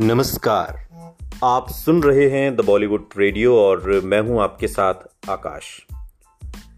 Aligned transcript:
नमस्कार। 0.00 0.88
आप 1.44 1.70
सुन 1.70 2.02
रहे 2.02 2.30
हैं 2.30 2.56
द 2.56 2.60
बॉलीवुड 2.60 3.08
रेडियो 3.16 3.58
और 3.58 4.00
मैं 4.04 4.20
हूँ 4.20 4.42
आपके 4.42 4.68
साथ 4.68 4.94
आकाश। 5.30 5.86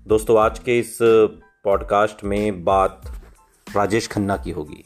दोस्तों, 0.06 0.38
आज 0.40 0.58
के 0.58 0.78
इस 0.78 0.98
पॉडकास्ट 1.64 2.24
में 2.24 2.64
बात 2.64 3.02
राजेश 3.76 4.08
खन्ना 4.08 4.36
की 4.36 4.50
होगी। 4.50 4.84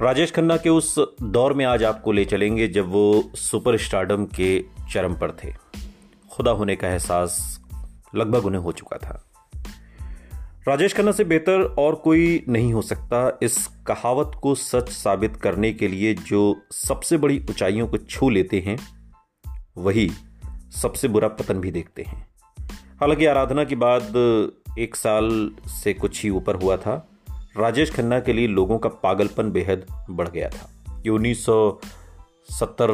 राजेश 0.00 0.32
खन्ना 0.32 0.56
के 0.56 0.68
उस 0.68 0.98
दौर 1.22 1.52
में 1.52 1.64
आज 1.64 1.84
आपको 1.84 2.12
ले 2.12 2.24
चलेंगे 2.24 2.68
जब 2.68 2.88
वो 2.88 3.30
सुपर 3.34 3.76
स्टारडम 3.76 4.26
के 4.26 4.64
चरम 4.92 5.14
पर 5.14 5.30
थे। 5.44 5.54
खुदा 6.30 6.50
होने 6.50 6.76
का 6.76 6.88
एहसास 6.88 7.60
लगभग 8.14 8.46
उन्हें 8.46 8.60
हो 8.60 8.72
चुका 8.72 8.96
था। 8.96 9.29
राजेश 10.68 10.94
खन्ना 10.94 11.12
से 11.12 11.24
बेहतर 11.24 11.62
और 11.78 11.94
कोई 11.94 12.44
नहीं 12.48 12.72
हो 12.72 12.82
सकता 12.82 13.38
इस 13.42 13.66
कहावत 13.86 14.32
को 14.42 14.54
सच 14.54 14.88
साबित 14.88 15.36
करने 15.36 15.72
के 15.72 15.88
लिए 15.88 16.14
जो 16.14 16.56
सबसे 16.70 17.16
बड़ी 17.16 17.38
ऊंचाइयों 17.50 17.88
को 17.88 17.96
छू 17.96 18.28
लेते 18.28 18.60
हैं, 18.60 18.78
वही 19.76 20.10
सबसे 20.82 21.08
बुरा 21.08 21.28
पतन 21.28 21.54
भी 21.54 21.70
देखते 21.70 22.02
हैं। 22.02 22.28
हालाँकि 23.00 23.26
आराधना 23.26 23.64
के 23.64 23.76
बाद 23.76 24.12
एक 24.78 24.96
साल 24.96 25.50
से 25.66 25.92
कुछ 25.94 26.22
ही 26.22 26.30
ऊपर 26.30 26.54
हुआ 26.54 26.76
था, 26.76 27.08
राजेश 27.56 27.90
खन्ना 27.90 28.20
के 28.20 28.32
लिए 28.32 28.46
लोगों 28.46 28.78
का 28.78 28.88
पागलपन 28.88 29.50
बेहद 29.50 29.86
बढ़ 30.10 30.28
गया 30.28 30.48
था। 30.48 30.70
ये 31.06 31.10
उन्नीस 31.10 31.46
सत्तर 32.50 32.88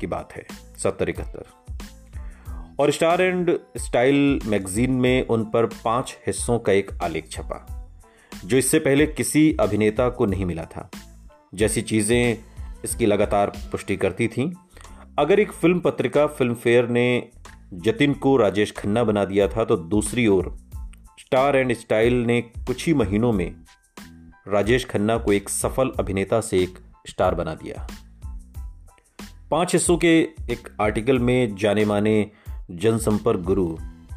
की 0.00 0.06
बात 0.06 0.32
है, 0.32 0.46
सत्तर 0.78 1.08
इकहत्तर। 1.08 1.44
और 2.80 2.90
स्टार 2.90 3.20
एंड 3.22 3.50
स्टाइल 3.76 4.40
मैगजीन 4.46 4.92
में 4.92 5.26
उन 5.26 5.44
पर 5.44 5.66
पाँच 5.84 6.16
हिस्सों 6.26 6.58
का 6.58 6.72
एक 6.72 6.90
आलेख 7.02 7.28
छपा, 7.30 7.90
जो 8.44 8.56
इससे 8.56 8.78
पहले 8.78 9.06
किसी 9.06 9.56
अभिनेता 9.60 10.08
को 10.08 10.26
नहीं 10.26 10.44
मिला 10.44 10.64
था। 10.66 10.90
जैसी 11.54 11.82
चीज़ें 11.82 12.38
इसकी 12.84 13.06
लगातार 13.06 13.52
पुष्टि 13.72 13.96
करती 13.96 14.28
थीं। 14.28 14.50
अगर 15.18 15.40
एक 15.40 15.52
फ़िल्म 15.52 15.80
पत्रिका, 15.80 16.26
फ़िल्म 16.26 16.54
फेयर 16.54 16.88
ने 16.88 17.28
जतिन 17.74 18.14
को 18.14 18.36
राजेश 18.36 18.72
खन्ना 18.72 19.04
बना 19.04 19.24
दिया 19.24 19.48
था 19.48 19.64
तो 19.64 19.76
दूसरी 19.76 20.26
ओर 20.26 20.56
स्टार 21.20 21.56
एंड 21.56 21.72
स्टाइल 21.72 22.14
ने 22.24 22.40
कुछ 22.42 22.86
ही 22.86 22.94
महीनों 22.94 23.32
में 23.32 23.54
राजेश 24.48 24.84
खन्ना 24.84 25.16
को 25.18 25.32
एक 25.32 25.48
सफल 25.48 25.92
अभिनेता 25.98 26.40
से 26.40 26.58
एक 26.58 26.78
स्टार 27.08 27.34
बना 27.34 27.54
दिया। 27.54 27.86
पाँच 29.50 29.72
हिस्सों 29.72 29.96
के 29.96 30.18
एक 30.50 30.68
आर्टिकल 30.80 31.18
में 31.18 31.56
जाने 31.56 31.84
माने 31.84 32.30
जनसंपर्क 32.70 33.40
गुरु 33.40 33.66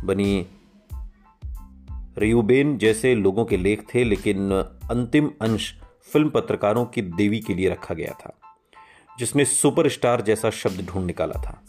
बनी। 0.03 0.45
रियूबेन 2.17 2.77
जैसे 2.77 3.15
लोगों 3.15 3.45
के 3.45 3.57
लेख 3.57 3.83
थे, 3.95 4.03
लेकिन 4.03 4.51
अंतिम 4.91 5.31
अंश 5.41 5.73
फ़िल्म 6.13 6.29
पत्रकारों 6.29 6.85
की 6.85 7.01
देवी 7.01 7.39
के 7.39 7.53
लिए 7.53 7.69
रखा 7.69 7.93
गया 7.93 8.11
था 8.11 8.33
जिसने 9.19 9.45
सुपरस्टार 9.45 10.21
जैसा 10.21 10.49
शब्द 10.49 10.85
ढूंढ 10.85 11.05
निकाला 11.05 11.41
था। 11.41 11.61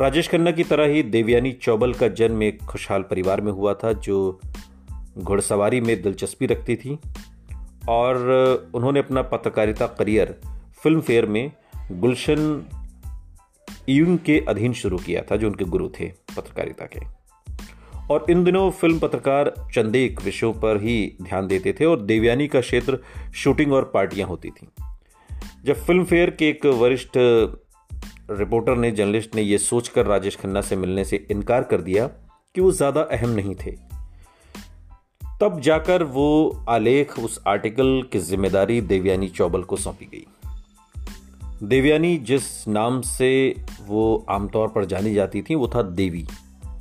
राजेश 0.00 0.28
खन्ना 0.28 0.50
की 0.50 0.64
तरह 0.64 0.84
ही 0.84 1.02
देवयानी 1.02 1.52
चौबल 1.52 1.94
का 1.94 2.08
जन्म 2.08 2.42
एक 2.42 2.62
खुशहाल 2.62 3.02
परिवार 3.02 3.40
में 3.40 3.52
हुआ 3.52 3.74
था, 3.74 3.92
जो 3.92 4.40
घुड़सवारी 5.18 5.80
में 5.80 6.02
दिलचस्पी 6.02 6.46
रखती 6.46 6.76
थी, 6.76 6.98
और 7.88 8.70
उन्होंने 8.74 8.98
अपना 8.98 9.22
पत्रकारिता 9.22 9.86
करियर 9.86 10.40
फ़िल्म 10.82 11.00
फेयर 11.00 11.26
में 11.26 11.52
गुलशन 11.92 12.66
यूंग 13.88 14.18
के 14.18 14.38
अधीन 14.48 14.72
शुरू 14.72 14.98
किया 14.98 15.22
था, 15.22 15.36
जो 15.36 15.48
उनके 15.48 15.64
गुरु 15.64 15.88
थे, 15.88 16.12
पत्रकारिता 16.36 16.84
के। 16.84 17.00
और 18.10 18.26
इन 18.30 18.44
दिनों 18.44 18.70
फ़िल्म 18.70 18.98
पत्रकार 18.98 19.52
चंदेक 19.74 20.22
विषयों 20.22 20.52
पर 20.52 20.82
ही 20.82 21.16
ध्यान 21.22 21.46
देते 21.46 21.72
थे 21.72 21.84
और 21.84 22.00
देवयानी 22.00 22.48
का 22.48 22.60
क्षेत्र 22.60 22.98
शूटिंग 23.34 23.72
और 23.72 23.90
पार्टियाँ 23.94 24.28
होती 24.28 24.50
थी। 24.50 24.68
जब 25.64 25.74
फ़िल्म 25.74 26.04
फेयर 26.04 26.30
के 26.30 26.48
एक 26.48 26.66
वरिष्ठ 26.66 27.10
रिपोर्टर 28.30 28.76
ने, 28.76 28.90
जर्नलिस्ट 28.90 29.34
ने 29.34 29.42
यह 29.42 29.58
सोचकर 29.58 30.06
राजेश 30.06 30.36
खन्ना 30.36 30.60
से 30.60 30.76
मिलने 30.76 31.04
से 31.04 31.26
इनकार 31.30 31.62
कर 31.62 31.80
दिया 31.80 32.06
कि 32.54 32.60
वो 32.60 32.70
ज़्यादा 32.72 33.00
अहम 33.00 33.30
नहीं 33.30 33.54
थे। 33.54 33.70
तब 35.40 35.60
जाकर 35.60 36.02
वो 36.02 36.64
आलेख 36.68 37.18
उस 37.18 37.40
आर्टिकल 37.46 38.02
की 38.12 38.18
ज़िम्मेदारी 38.18 38.80
देवयानी 38.80 39.28
चौबल 39.28 39.62
को 39.62 39.76
सौंपी 39.76 40.04
गई। 40.04 40.26
देवयानी 41.64 42.16
जिस 42.16 42.68
नाम 42.68 43.00
से 43.00 43.54
वो 43.86 44.26
आमतौर 44.30 44.68
पर 44.68 44.84
जानी 44.84 45.14
जाती 45.14 45.42
थी, 45.42 45.54
वो 45.54 45.68
था 45.68 45.82
देवी। 45.82 46.26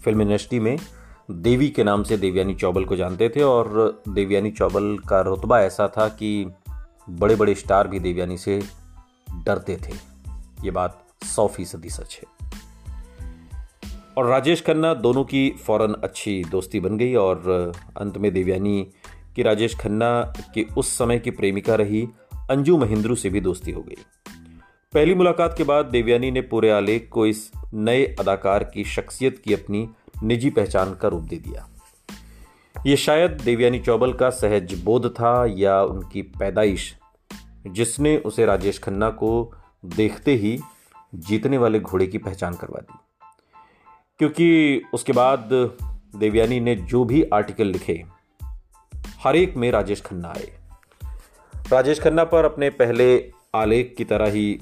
फ़िल्म 0.04 0.22
इंडस्ट्री 0.22 0.60
में 0.60 0.78
देवी 1.32 1.70
के 1.70 1.84
नाम 1.84 2.04
से 2.04 2.18
देवयानी 2.18 2.56
चौबल 2.56 2.86
को 2.86 2.96
जानते 2.96 3.30
थे 3.30 3.42
और 3.42 4.02
देवयानी 4.10 4.52
चौबल 4.52 4.98
का 5.10 5.22
रुतबा 5.22 5.62
ऐसा 5.62 5.88
था 5.88 6.08
कि 6.08 6.52
बड़े 7.10 7.36
बड़े 7.36 7.56
स्टार 7.56 7.88
भी 7.88 8.00
देवयानी 8.00 8.38
से 8.38 8.62
डरते 9.46 9.76
थे। 9.76 9.94
ये 10.64 10.72
बात 10.72 11.06
सौ 11.24 11.48
फ़ीसदी 11.48 11.90
सच 11.90 12.22
है। 12.22 12.50
और 14.18 14.26
राजेश 14.26 14.62
खन्ना 14.62 14.94
दोनों 14.94 15.24
की 15.24 15.50
फ़ौरन 15.50 15.94
अच्छी 15.94 16.44
दोस्ती 16.52 16.80
बन 16.80 16.98
गई 16.98 17.16
और 17.16 17.72
अंत 17.98 18.18
में 18.18 18.34
देवयानी 18.34 18.88
की 19.36 19.42
राजेश 19.42 19.76
खन्ना 19.76 20.34
की 20.54 20.64
उस 20.78 20.98
समय 20.98 21.20
की 21.20 21.32
प्रेमिका 21.32 21.76
रही 21.76 22.08
अंजू 22.50 22.78
महेंद्रू 22.78 23.16
से 23.16 23.30
भी 23.30 23.42
दोस्ती 23.42 23.72
हो 23.72 23.82
गई। 23.82 23.98
पहली 24.94 25.16
मुलाकात 25.16 25.56
के 25.58 25.64
बाद 25.64 25.86
देवयानी 25.86 26.32
ने 26.32 26.42
पूरे 26.42 26.70
आलेख 26.70 27.10
को 27.12 27.28
इस 27.28 27.52
नए 27.74 28.16
अदाकार 28.20 28.64
की 28.64 28.84
शख्सियत 28.84 29.38
की 29.38 29.54
अपनी 29.54 29.90
निजी 30.24 30.50
पहचान 30.50 30.94
का 30.94 31.08
रूप 31.08 31.22
दे 31.22 31.36
दिया। 31.36 31.70
ये 32.86 32.98
शायद 32.98 33.32
देवयानी 33.32 33.80
चौबल 33.80 34.14
का 34.14 34.30
सहज 34.30 34.82
बोध 34.84 35.16
था 35.16 35.46
या 35.50 35.84
उनकी 35.84 36.22
पैदाइश, 36.22 36.98
जिसने 37.68 38.18
उसे 38.18 38.46
राजेश 38.46 38.80
खन्ना 38.80 39.10
को 39.10 39.56
देखते 39.86 40.36
ही 40.36 40.60
जीतने 41.16 41.58
वाले 41.58 41.80
घोड़े 41.80 42.08
की 42.08 42.18
पहचान 42.18 42.54
करवा 42.54 42.80
दी। 42.80 43.00
क्योंकि 44.20 44.82
उसके 44.94 45.12
बाद 45.12 45.50
देवयानी 46.16 46.60
ने 46.60 46.76
जो 46.76 47.06
भी 47.06 47.24
आर्टिकल 47.24 47.68
लिखे, 47.68 48.04
हर 48.96 49.36
एक 49.36 49.56
में 49.56 49.72
राजेश 49.72 50.02
खन्ना 50.02 50.28
आए। 50.28 50.54
राजेश 51.72 52.02
खन्ना 52.02 52.24
पर 52.24 52.46
अपने 52.46 52.70
पहले 52.70 53.32
आलेख 53.56 53.96
की 53.98 54.06
तरह 54.06 54.32
ही 54.32 54.60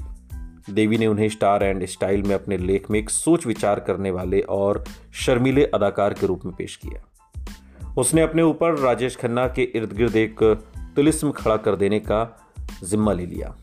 देवी 0.70 0.98
ने 0.98 1.08
उन्हें 1.08 1.30
स्टार 1.30 1.64
एंड 1.64 1.86
स्टाइल 1.86 2.24
में 2.24 2.36
अपने 2.36 2.58
लेख 2.58 2.92
में 2.92 3.00
एक 3.00 3.10
सोच 3.10 3.48
विचार 3.48 3.80
करने 3.80 4.12
वाले 4.12 4.40
और 4.40 4.84
शर्मीले 5.14 5.66
अदाकार 5.66 6.14
के 6.14 6.28
रूप 6.28 6.42
में 6.46 6.56
पेश 6.56 6.76
किया। 6.76 7.04
उसने 7.98 8.22
अपने 8.22 8.42
ऊपर 8.42 8.80
राजेश 8.80 9.16
खन्ना 9.16 9.48
के 9.48 9.64
इर्द 9.64 9.94
गिर्द 9.94 10.16
एक 10.16 10.64
तिलिस्म 10.96 11.32
खड़ा 11.32 11.58
कर 11.58 11.76
देने 11.76 12.00
का 12.00 12.50
जिम्मा 12.84 13.14
ले 13.14 13.26
लिया 13.26 13.56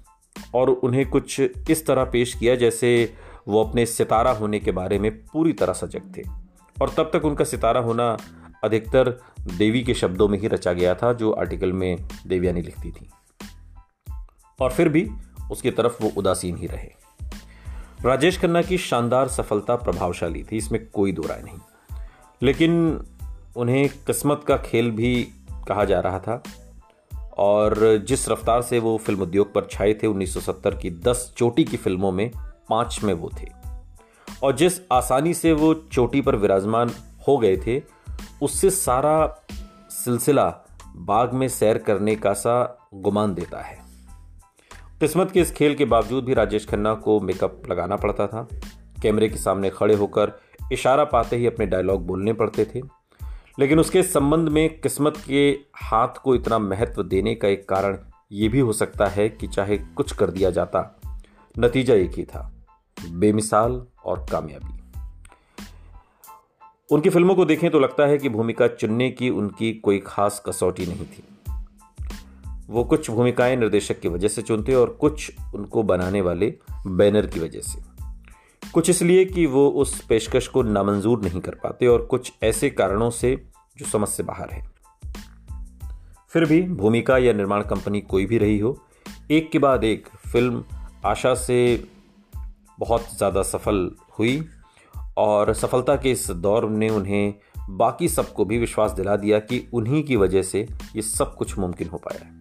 और 0.55 0.71
उन्हें 0.71 1.11
कुछ 1.11 1.41
इस 1.71 1.87
तरह 1.87 2.05
पेश 2.05 2.35
किया 2.35 2.57
जैसे 2.57 3.15
वो 3.49 3.65
अपने 3.65 3.87
सितारा 3.87 4.31
होने 4.31 4.59
के 4.59 4.71
बारे 4.71 4.99
में 4.99 5.11
पूरी 5.11 5.53
तरह 5.53 5.73
सजग 5.73 6.03
थे। 6.17 6.23
और 6.83 6.91
तब 6.97 7.11
तक 7.13 7.25
उनका 7.25 7.45
सितारा 7.45 7.81
होना 7.81 8.17
अधिकतर 8.65 9.21
देवी 9.41 9.83
के 9.83 9.95
शब्दों 9.95 10.29
में 10.29 10.39
ही 10.39 10.49
रचा 10.49 10.73
गया 10.73 10.95
था, 10.95 11.13
जो 11.13 11.33
आर्टिकल 11.33 11.73
में 11.73 12.09
देवयानी 12.27 12.63
लिखती 12.63 12.91
थी। 12.91 13.11
और 14.61 14.71
फिर 14.71 14.89
भी 14.89 15.09
उसकी 15.51 15.71
तरफ़ 15.71 16.03
वो 16.03 16.11
उदासीन 16.17 16.57
ही 16.57 16.67
रहे। 16.67 16.91
राजेश 18.05 18.41
खन्ना 18.41 18.63
की 18.63 18.79
शानदार 18.79 19.29
सफलता 19.29 19.77
प्रभावशाली 19.77 20.43
थी, 20.43 20.57
इसमें 20.57 20.87
कोई 20.91 21.13
दो 21.13 21.23
राय 21.23 21.43
नहीं। 21.43 21.59
लेकिन 22.43 23.03
उन्हें 23.57 23.89
किस्मत 23.89 24.45
का 24.49 24.57
खेल 24.57 24.91
भी 24.91 25.29
कहा 25.69 25.85
जा 25.85 26.01
रहा 26.01 26.19
था 26.19 26.43
और 27.39 27.97
जिस 28.09 28.29
रफ्तार 28.29 28.63
से 28.63 28.79
वो 28.79 28.99
फ़िल्म 28.99 29.23
उद्योग 29.23 29.55
पर 29.55 29.67
छाए 29.71 29.95
थे 29.95 30.07
1970 30.07 30.75
की 30.75 30.91
10 30.91 31.35
चोटी 31.37 31.65
की 31.65 31.77
फ़िल्मों 31.77 32.13
में 32.13 32.31
पाँच 32.71 33.01
में 33.05 33.15
वो 33.15 33.31
थे। 33.41 33.47
और 34.43 34.57
जिस 34.57 34.73
आसानी 34.93 35.35
से 35.35 35.53
वो 35.53 35.75
चोटी 35.75 36.21
पर 36.21 36.37
विराजमान 36.37 36.91
हो 37.29 37.39
गए 37.39 37.57
थे, 37.57 37.83
उससे 38.43 38.71
सारा 38.71 39.43
सिलसिला 39.91 40.57
बाग 40.97 41.33
में 41.33 41.49
सैर 41.49 41.79
करने 41.79 42.17
का 42.17 42.33
सा 42.33 42.89
गुमान 42.95 43.35
देता 43.35 43.61
है। 43.61 43.88
किस्मत 45.01 45.31
के 45.31 45.41
इस 45.41 45.53
खेल 45.53 45.75
के 45.75 45.85
बावजूद 45.85 46.25
भी 46.25 46.35
राजेश 46.35 46.67
खन्ना 46.69 46.95
को 46.95 47.21
मेकअप 47.21 47.63
लगाना 47.71 47.97
पड़ता 47.97 48.27
था। 48.27 48.49
कैमरे 49.03 49.29
के 49.29 49.37
सामने 49.37 49.71
खड़े 49.71 49.95
होकर 49.95 50.33
इशारा 50.73 51.05
पाते 51.05 51.37
ही 51.37 51.47
अपने 51.47 51.67
डायलॉग 51.67 52.07
बोलने 52.07 52.33
पड़ते 52.33 52.65
थे। 52.65 52.81
लेकिन 53.59 53.79
उसके 53.79 54.03
संबंध 54.03 54.49
में 54.49 54.81
किस्मत 54.81 55.15
के 55.27 55.59
हाथ 55.75 56.09
को 56.09 56.35
इतना 56.35 56.59
महत्व 56.59 57.03
देने 57.03 57.35
का 57.35 57.49
एक 57.49 57.69
कारण 57.69 57.99
ये 58.33 58.49
भी 58.49 58.61
हो 58.61 58.73
सकता 58.73 59.07
है 59.07 59.29
कि 59.29 59.47
चाहे 59.47 59.79
कुछ 59.79 60.13
कर 60.13 60.31
दिया 60.31 60.51
जाता, 60.51 61.01
नतीजा 61.59 61.95
एक 61.95 62.11
ही 62.11 62.25
था, 62.25 62.53
बेमिसाल 63.11 63.87
और 64.05 64.27
कामयाबी। 64.33 64.81
उनकी 66.91 67.11
फ़िल्मों 67.11 67.35
को 67.35 67.45
देखें 67.45 67.71
तो 67.71 67.79
लगता 67.79 68.07
है 68.07 68.19
कि 68.19 68.29
भूमिका 68.29 68.69
चुनने 68.69 69.11
की 69.11 69.31
उनकी 69.31 69.73
कोई 69.73 70.03
खास 70.07 70.43
कसौटी 70.47 70.87
नहीं 70.87 71.07
थी। 71.07 71.38
वो 72.69 72.85
कुछ 72.85 73.11
भूमिकाएँ 73.11 73.57
निर्देशक 73.57 74.01
की 74.01 74.09
वजह 74.09 74.29
से 74.29 74.43
चुनते 74.43 74.75
और 74.75 74.91
कुछ 75.01 75.31
उनको 75.55 75.83
बनाने 75.83 76.21
वाले 76.21 76.55
बैनर 76.87 77.27
की 77.27 77.41
वजह 77.41 77.61
से। 77.61 77.81
कुछ 78.73 78.91
इसलिए 78.91 79.25
कि 79.25 79.47
वो 79.47 79.69
उस 79.69 80.01
पेशकश 80.05 80.47
को 80.47 80.63
नामंजूर 80.63 81.23
नहीं 81.23 81.41
कर 81.41 81.55
पाते 81.55 81.87
और 81.87 82.03
कुछ 82.03 82.33
ऐसे 82.43 82.71
कारणों 82.71 83.11
से 83.11 83.35
जो 83.79 83.87
समझ 83.87 84.09
से 84.09 84.23
बाहर 84.23 84.51
है। 84.51 84.63
फिर 86.29 86.45
भी 86.45 86.63
भूमिका 86.63 87.19
या 87.19 87.33
निर्माण 87.33 87.63
कंपनी 87.63 88.01
कोई 88.01 88.27
भी 88.27 88.39
रही 88.39 88.59
हो, 88.59 88.79
एक 89.31 89.51
के 89.51 89.59
बाद 89.59 89.85
एक 89.85 90.09
फ़िल्म 90.33 90.65
आशा 91.05 91.35
से 91.35 91.85
बहुत 92.81 93.17
ज़्यादा 93.17 93.43
सफल 93.43 93.91
हुई 94.19 94.49
और 95.17 95.55
सफलता 95.55 95.97
के 95.97 96.11
इस 96.11 96.31
दौर 96.31 96.69
ने 96.71 96.89
उन्हें 96.89 97.35
बाकी 97.71 98.09
सबको 98.09 98.45
भी 98.45 98.59
विश्वास 98.59 98.91
दिला 98.91 99.17
दिया 99.17 99.39
कि 99.39 99.69
उन्हीं 99.73 100.03
की 100.03 100.17
वजह 100.17 100.43
से 100.43 100.69
ये 100.97 101.03
सब 101.03 101.35
कुछ 101.35 101.59
मुमकिन 101.59 101.89
हो 101.89 101.99
पाया। 101.99 102.25
है 102.25 102.38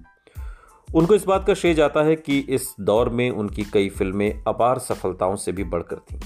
उनको 0.98 1.16
इस 1.16 1.26
बात 1.26 1.46
का 1.48 1.54
श्रेय 1.54 1.74
जाता 1.74 2.02
है 2.04 2.16
कि 2.16 2.38
इस 2.40 2.76
दौर 2.80 3.10
में 3.10 3.30
उनकी 3.32 3.64
कई 3.64 3.90
फ़िल्में 3.90 4.44
अपार 4.48 4.80
सफलताओं 4.80 5.36
से 5.36 5.52
भी 5.52 5.64
बढ़कर 5.64 5.96
थीं। 5.96 6.20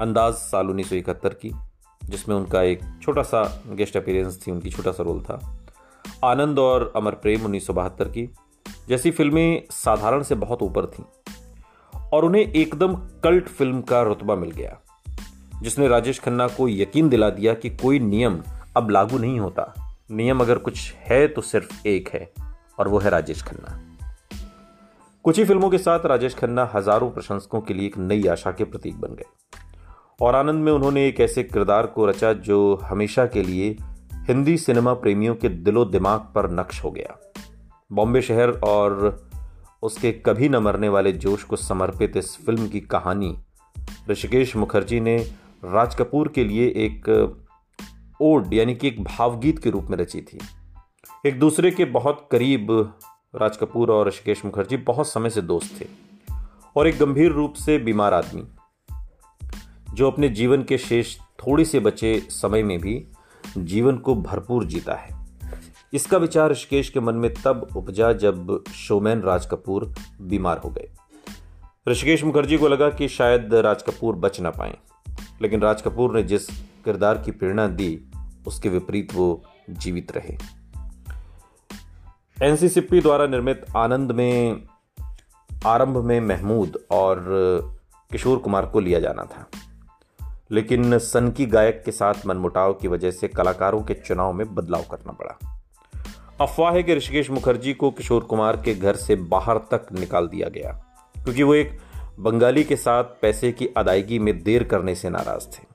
अंदाज 0.00 0.34
साल 0.34 0.68
उन्नीस 0.70 0.88
सौ 0.90 0.96
इकहत्तर 0.96 1.34
की, 1.34 1.52
जिसमें 2.02 2.34
उनका 2.36 2.62
एक 2.62 2.80
छोटा 3.02 3.22
सा 3.22 3.42
गेस्ट 3.68 3.96
अपीयरेंस 3.96 4.38
थी, 4.46 4.50
उनकी 4.50 4.70
छोटा 4.70 4.92
सा 4.92 5.02
रोल 5.02 5.20
था। 5.20 5.64
आनंद 6.24 6.58
और 6.58 6.92
अमर 6.96 7.14
प्रेम 7.14 7.44
उन्नीस 7.44 7.66
सौ 7.66 7.72
बहत्तर 7.72 8.08
की, 8.08 8.28
जैसी 8.88 9.10
फ़िल्में 9.10 9.62
साधारण 9.70 10.22
से 10.22 10.34
बहुत 10.34 10.62
ऊपर 10.62 10.86
थीं 10.86 11.04
और 12.12 12.24
उन्हें 12.24 12.42
एकदम 12.42 12.94
कल्ट 13.24 13.48
फ़िल्म 13.48 13.80
का 13.80 14.02
रुतबा 14.02 14.34
मिल 14.34 14.50
गया, 14.50 14.78
जिसने 15.62 15.88
राजेश 15.88 16.20
खन्ना 16.20 16.48
को 16.48 16.68
यकीन 16.68 17.08
दिला 17.08 17.30
दिया 17.30 17.54
कि 17.54 17.70
कोई 17.70 17.98
नियम 17.98 18.42
अब 18.76 18.90
लागू 18.90 19.18
नहीं 19.18 19.40
होता। 19.40 19.72
नियम 20.10 20.40
अगर 20.40 20.58
कुछ 20.58 20.94
है 21.00 21.26
तो 21.28 21.42
सिर्फ़ 21.42 21.86
एक 21.86 22.08
है, 22.08 22.32
और 22.78 22.88
वो 22.88 22.98
है 22.98 23.10
राजेश 23.10 23.42
खन्ना। 23.42 23.84
कुछ 25.28 25.38
ही 25.38 25.44
फ़िल्मों 25.44 25.68
के 25.70 25.78
साथ 25.78 26.06
राजेश 26.06 26.34
खन्ना 26.34 26.64
हज़ारों 26.74 27.10
प्रशंसकों 27.10 27.60
के 27.60 27.74
लिए 27.74 27.86
एक 27.86 27.96
नई 27.98 28.26
आशा 28.26 28.50
के 28.50 28.64
प्रतीक 28.64 28.94
बन 29.00 29.14
गए। 29.14 29.24
और 30.20 30.34
आनंद 30.34 30.64
में 30.64 30.70
उन्होंने 30.72 31.06
एक 31.08 31.20
ऐसे 31.20 31.42
किरदार 31.42 31.86
को 31.86 32.06
रचा 32.06 32.32
जो 32.32 32.74
हमेशा 32.84 33.26
के 33.26 33.42
लिए 33.42 33.76
हिंदी 34.28 34.56
सिनेमा 34.56 34.94
प्रेमियों 34.94 35.34
के 35.34 35.48
दिलो 35.48 35.84
दिमाग 35.84 36.20
पर 36.34 36.50
नक्श 36.50 36.82
हो 36.84 36.90
गया। 36.90 37.18
बॉम्बे 37.92 38.22
शहर 38.22 38.50
और 38.50 39.26
उसके 39.82 40.12
कभी 40.26 40.48
न 40.48 40.56
मरने 40.56 40.88
वाले 40.88 41.12
जोश 41.12 41.42
को 41.42 41.56
समर्पित 41.56 42.16
इस 42.16 42.34
फ़िल्म 42.46 42.68
की 42.68 42.80
कहानी 42.80 43.34
ऋषिकेश 44.10 44.56
मुखर्जी 44.56 45.00
ने 45.00 45.16
राज 45.64 45.94
कपूर 45.94 46.28
के 46.28 46.44
लिए 46.44 46.68
एक 46.86 47.10
ओड 48.20 48.54
यानी 48.54 48.74
कि 48.74 48.88
एक 48.88 49.04
भावगीत 49.04 49.58
के 49.58 49.70
रूप 49.70 49.90
में 49.90 49.98
रची 49.98 50.20
थी। 50.20 50.38
एक 51.26 51.38
दूसरे 51.38 51.70
के 51.70 51.84
बहुत 51.84 52.28
करीब 52.32 52.72
राज 53.38 53.56
कपूर 53.56 53.90
और 53.90 54.08
ऋषिकेश 54.08 54.44
मुखर्जी 54.44 54.76
बहुत 54.76 55.08
समय 55.08 55.30
से 55.30 55.42
दोस्त 55.42 55.80
थे 55.80 55.86
और 56.76 56.88
एक 56.88 56.98
गंभीर 56.98 57.32
रूप 57.32 57.54
से 57.54 57.78
बीमार 57.78 58.14
आदमी। 58.14 58.46
जो 59.94 60.10
अपने 60.10 60.28
जीवन 60.28 60.62
के 60.62 60.78
शेष 60.78 61.16
थोड़े 61.18 61.64
से 61.64 61.80
बचे 61.80 62.18
समय 62.30 62.62
में 62.62 62.78
भी 62.78 63.04
जीवन 63.58 63.96
को 63.96 64.14
भरपूर 64.14 64.64
जीता 64.64 64.94
है। 64.94 65.16
इसका 65.92 66.16
विचार 66.16 66.50
ऋषिकेश 66.50 66.90
के 66.90 67.00
मन 67.00 67.14
में 67.14 67.32
तब 67.34 67.68
उपजा 67.76 68.12
जब 68.12 68.64
शोमैन 68.74 69.20
राज 69.20 69.46
कपूर 69.46 69.94
बीमार 70.20 70.58
हो 70.58 70.70
गए। 70.70 70.88
ऋषिकेश 71.88 72.24
मुखर्जी 72.24 72.56
को 72.58 72.68
लगा 72.68 72.90
कि 72.90 73.08
शायद 73.08 73.54
राज 73.54 73.82
कपूर 73.82 74.16
बच 74.16 74.40
ना 74.40 74.50
पाए, 74.50 74.76
लेकिन 75.42 75.60
राज 75.60 75.82
कपूर 75.82 76.14
ने 76.16 76.22
जिस 76.22 76.46
किरदार 76.84 77.18
की 77.18 77.30
प्रेरणा 77.30 77.66
दी, 77.66 78.10
उसके 78.46 78.68
विपरीत 78.68 79.14
वो 79.14 79.42
जीवित 79.70 80.12
रहे। 80.12 80.36
एनसीसीपी 82.42 83.00
द्वारा 83.00 83.26
निर्मित 83.26 83.64
आनंद 83.76 84.12
में, 84.12 84.62
आरंभ 85.66 85.96
में 85.96 86.20
महमूद 86.20 86.78
और 86.90 87.24
किशोर 88.10 88.38
कुमार 88.38 88.66
को 88.66 88.80
लिया 88.80 89.00
जाना 89.00 89.22
था। 89.24 89.46
लेकिन 90.50 90.98
सनकी 90.98 91.46
गायक 91.46 91.82
के 91.84 91.92
साथ 91.92 92.14
मनमुटाव 92.26 92.72
की 92.72 92.88
वजह 92.88 93.10
से 93.10 93.28
कलाकारों 93.28 93.82
के 93.82 93.94
चुनाव 93.94 94.32
में 94.32 94.54
बदलाव 94.54 94.82
करना 94.82 95.12
पड़ा। 95.12 95.60
अफवाह 96.40 96.72
है 96.72 96.82
कि 96.82 96.94
ऋषिकेश 96.94 97.30
मुखर्जी 97.30 97.74
को 97.74 97.90
किशोर 97.90 98.22
कुमार 98.22 98.56
के 98.56 98.74
घर 98.74 98.96
से 98.96 99.16
बाहर 99.16 99.58
तक 99.58 99.92
निकाल 99.92 100.28
दिया 100.28 100.48
गया, 100.48 100.72
क्योंकि 101.16 101.42
वो 101.42 101.54
एक 101.54 101.78
बंगाली 102.20 102.64
के 102.64 102.76
साथ 102.76 103.04
पैसे 103.22 103.52
की 103.52 103.66
अदायगी 103.76 104.18
में 104.18 104.42
देर 104.42 104.64
करने 104.64 104.94
से 104.94 105.10
नाराज़ 105.10 105.46
थे 105.48 105.66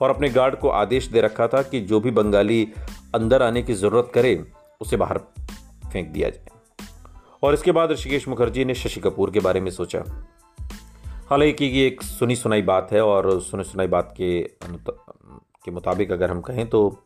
और 0.00 0.10
अपने 0.10 0.28
गार्ड 0.28 0.56
को 0.56 0.68
आदेश 0.68 1.06
दे 1.06 1.20
रखा 1.20 1.46
था 1.46 1.62
कि 1.62 1.80
जो 1.80 2.00
भी 2.00 2.10
बंगाली 2.10 2.68
अंदर 3.14 3.42
आने 3.42 3.62
की 3.62 3.74
ज़रूरत 3.74 4.10
करे, 4.14 4.46
उसे 4.80 4.96
बाहर 4.96 5.18
फेंक 5.92 6.08
दिया 6.08 6.30
जाए। 6.30 6.46
और 7.42 7.54
इसके 7.54 7.72
बाद 7.72 7.90
ऋषिकेश 7.90 8.28
मुखर्जी 8.28 8.64
ने 8.64 8.74
शशि 8.74 9.00
कपूर 9.00 9.30
के 9.30 9.40
बारे 9.40 9.60
में 9.60 9.70
सोचा। 9.70 10.04
हालाँकि 11.30 11.64
ये 11.64 11.86
एक 11.86 12.02
सुनी 12.02 12.36
सुनाई 12.36 12.62
बात 12.62 12.88
है 12.92 13.00
और 13.00 13.40
सुनी 13.40 13.64
सुनाई 13.64 13.86
बात 13.86 14.14
के 14.16 14.42
के 15.64 15.70
मुताबिक 15.70 16.12
अगर 16.12 16.30
हम 16.30 16.40
कहें 16.40 16.68
तो 16.68 17.02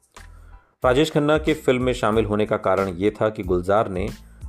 राजेश 0.85 1.11
खन्ना 1.11 1.39
के 1.39 1.55
फ़िल्म 1.55 1.83
में 1.83 1.93
शामिल 1.93 2.25
होने 2.25 2.47
का 2.47 2.57
कारण 2.57 2.89
ये 2.89 3.11
था 3.11 3.29
कि 3.31 3.43
गुलजार 3.43 3.89
ने 3.89 4.09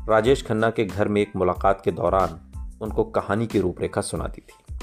राजेश 0.09 0.45
खन्ना 0.45 0.69
के 0.69 0.85
घर 0.85 1.07
में 1.07 1.21
एक 1.21 1.35
मुलाकात 1.35 1.81
के 1.85 1.91
दौरान 1.91 2.51
उनको 2.81 3.03
कहानी 3.03 3.47
की 3.47 3.59
रूपरेखा 3.59 4.01
सुना 4.01 4.27
दी 4.27 4.41
थी। 4.41 4.79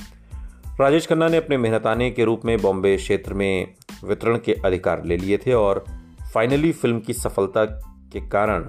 राजेश 0.81 1.07
खन्ना 1.07 1.29
ने 1.29 1.37
अपने 1.37 1.57
मेहनताने 1.57 2.11
के 2.11 2.25
रूप 2.25 2.45
में 2.45 2.61
बॉम्बे 2.63 2.97
क्षेत्र 2.97 3.35
में 3.35 3.75
वितरण 4.05 4.39
के 4.39 4.55
अधिकार 4.55 5.05
ले 5.05 5.17
लिए 5.17 5.39
थे 5.39 5.53
और 5.53 5.85
फाइनली 6.35 6.73
फ़िल्म 6.73 7.01
की 7.01 7.13
सफलता 7.13 7.65
के 8.13 8.29
कारण 8.29 8.69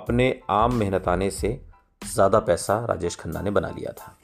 अपने 0.00 0.34
आम 0.50 0.74
मेहनताने 0.74 1.30
से 1.30 1.58
ज़्यादा 2.02 2.38
पैसा 2.40 2.84
राजेश 2.84 3.16
खन्ना 3.16 3.40
ने 3.40 3.50
बना 3.50 3.68
लिया 3.68 3.92
था। 3.92 4.16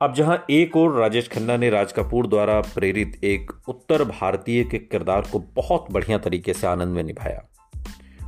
अब 0.00 0.14
जहाँ 0.14 0.44
एक 0.50 0.76
और 0.76 0.92
राजेश 0.92 1.28
खन्ना 1.28 1.56
ने 1.56 1.70
राज 1.70 1.92
कपूर 1.92 2.26
द्वारा 2.26 2.60
प्रेरित 2.74 3.18
एक 3.24 3.50
उत्तर 3.68 4.04
भारतीय 4.04 4.62
के 4.64 4.78
किरदार 4.78 5.28
को 5.32 5.38
बहुत 5.54 5.86
बढ़िया 5.90 6.18
तरीके 6.18 6.54
से 6.54 6.66
आनंद 6.66 6.94
में 6.94 7.02
निभाया, 7.02 7.42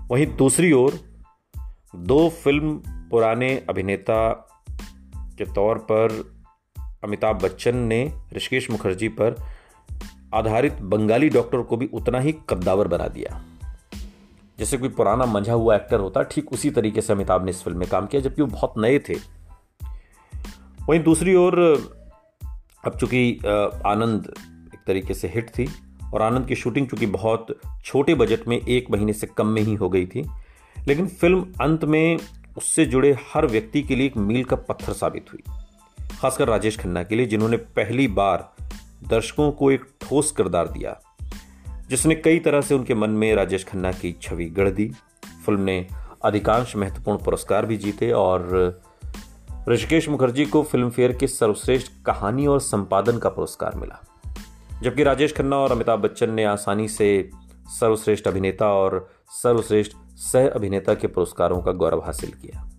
वहीं 0.09 0.27
दूसरी 0.37 0.73
ओर 0.73 0.99
दो 1.95 2.29
फ़िल्म 2.45 2.75
पुराने 3.11 3.55
अभिनेता 3.71 4.29
के 5.39 5.45
तौर 5.45 5.79
पर 5.91 6.19
अमिताभ 7.05 7.43
बच्चन 7.43 7.77
ने 7.87 8.03
ऋषिकेश 8.35 8.71
मुखर्जी 8.71 9.09
पर 9.21 9.37
आधारित 10.35 10.81
बंगाली 10.91 11.29
डॉक्टर 11.29 11.63
को 11.63 11.77
भी 11.77 11.87
उतना 11.93 12.19
ही 12.21 12.35
कद्दावर 12.51 12.89
बना 12.89 13.07
दिया। 13.09 13.41
जैसे 14.61 14.77
कोई 14.77 14.89
पुराना 14.91 15.27
मंझा 15.27 15.53
हुआ 15.53 15.75
एक्टर 15.77 16.01
होता, 16.01 16.23
ठीक 16.23 16.53
उसी 16.53 16.71
तरीके 16.71 17.01
से 17.01 17.13
अमिताभ 17.13 17.45
ने 17.45 17.51
इस 17.51 17.63
फ़िल्म 17.63 17.79
में 17.79 17.89
काम 17.89 18.07
किया, 18.07 18.23
जबकि 18.23 18.43
वो 18.43 18.49
बहुत 18.49 18.75
नए 18.79 18.99
थे। 18.99 19.15
वहीं 20.89 21.03
दूसरी 21.03 21.35
ओर, 21.35 21.59
अब 22.85 22.97
चूँकि 22.99 23.39
आनंद 23.87 24.33
एक 24.75 24.81
तरीके 24.87 25.15
से 25.15 25.29
हिट 25.29 25.49
थी, 25.49 25.69
और 26.15 26.23
आनंद 26.23 26.47
की 26.47 26.55
शूटिंग 26.55 26.87
चूँकि 26.89 27.07
बहुत 27.09 27.47
छोटे 27.85 28.15
बजट 28.15 28.47
में 28.49 28.57
एक 28.59 28.91
महीने 28.91 29.13
से 29.13 29.27
कम 29.29 29.47
में 29.47 29.63
ही 29.63 29.75
हो 29.75 29.89
गई 29.89 30.07
थी, 30.07 30.29
लेकिन 30.77 31.07
फ़िल्म 31.09 31.47
अंत 31.61 31.85
में 31.85 32.19
उससे 32.57 32.87
जुड़े 32.87 33.17
हर 33.33 33.47
व्यक्ति 33.47 33.83
के 33.83 33.97
लिए 33.97 34.07
एक 34.07 34.17
मील 34.17 34.45
का 34.45 34.57
पत्थर 34.59 34.93
साबित 34.93 35.33
हुई। 35.33 35.43
खासकर 36.13 36.49
राजेश 36.49 36.79
खन्ना 36.79 37.03
के 37.03 37.17
लिए, 37.17 37.27
जिन्होंने 37.27 37.57
पहली 37.57 38.09
बार 38.11 38.51
दर्शकों 39.09 39.51
को 39.53 39.71
एक 39.71 39.85
ठोस 40.01 40.33
किरदार 40.33 40.69
दिया। 40.69 41.01
जिसने 41.91 42.15
कई 42.15 42.39
तरह 42.39 42.61
से 42.61 42.75
उनके 42.75 42.95
मन 42.95 43.11
में 43.11 43.35
राजेश 43.35 43.65
खन्ना 43.65 43.93
की 43.93 44.19
छवि 44.23 44.45
गढ़ 44.45 44.69
दी। 44.69 44.93
फ़िल्म 45.47 45.61
ने 45.61 45.87
अधिकांश 46.25 46.77
महत्वपूर्ण 46.77 47.19
पुरस्कार 47.19 47.67
भी 47.67 47.77
जीते 47.77 48.11
और 48.11 48.81
ऋषिकेश 49.69 50.09
मुखर्जी 50.09 50.47
को 50.47 50.63
फ़िल्म 50.63 50.91
फेयर 50.91 51.13
के 51.13 51.27
सर्वश्रेष्ठ 51.27 51.93
कहानी 52.07 52.47
और 52.47 52.61
संपादन 52.61 53.19
का 53.19 53.29
पुरस्कार 53.29 53.77
मिला। 53.77 54.05
जबकि 54.83 55.03
राजेश 55.03 55.33
खन्ना 55.33 55.57
और 55.57 55.73
अमिताभ 55.73 55.99
बच्चन 56.01 56.31
ने 56.31 56.45
आसानी 56.45 56.89
से 56.89 57.31
सर्वश्रेष्ठ 57.67 58.27
अभिनेता 58.27 58.73
और 58.73 59.11
सर्वश्रेष्ठ 59.31 59.93
सह 60.17 60.49
अभिनेता 60.49 60.95
के 60.95 61.07
पुरस्कारों 61.07 61.63
का 61.63 61.73
गौरव 61.73 62.01
हासिल 62.01 62.31
किया। 62.31 62.71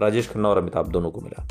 राजेश 0.00 0.30
खन्ना 0.30 0.48
और 0.48 0.58
अमिताभ 0.58 0.88
दोनों 0.88 1.10
को 1.10 1.20
मिला। 1.20 1.46